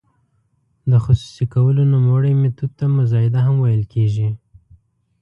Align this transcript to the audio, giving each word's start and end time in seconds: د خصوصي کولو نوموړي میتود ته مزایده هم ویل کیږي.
د 0.89 0.91
خصوصي 1.03 1.45
کولو 1.53 1.81
نوموړي 1.93 2.31
میتود 2.41 2.71
ته 2.79 2.85
مزایده 2.97 3.39
هم 3.45 3.55
ویل 3.63 3.83
کیږي. 3.93 4.29